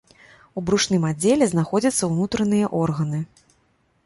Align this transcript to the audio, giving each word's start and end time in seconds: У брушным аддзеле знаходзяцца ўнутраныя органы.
У 0.59 0.63
брушным 0.69 1.05
аддзеле 1.11 1.45
знаходзяцца 1.53 2.03
ўнутраныя 2.15 2.71
органы. 2.81 3.19